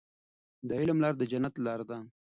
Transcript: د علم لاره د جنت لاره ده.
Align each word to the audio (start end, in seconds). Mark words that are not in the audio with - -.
د 0.67 0.69
علم 0.79 0.97
لاره 1.03 1.17
د 1.19 1.23
جنت 1.31 1.53
لاره 1.65 1.85
ده. 1.89 1.97